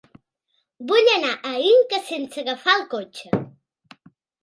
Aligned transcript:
Vull 0.91 1.09
anar 1.17 1.35
a 1.51 1.53
Inca 1.73 2.01
sense 2.09 2.43
agafar 2.47 2.77
el 2.81 2.85
cotxe. 2.99 3.43